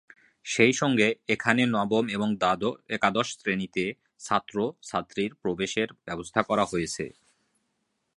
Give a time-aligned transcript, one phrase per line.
[0.45, 2.29] সেই সঙ্গে, এখানে নবম এবং
[2.89, 3.83] একাদশ শ্রেণীতে
[4.19, 7.05] ছাত্র-ছাত্রীর প্রবেশের ব্যবস্থা করা হয়েছে।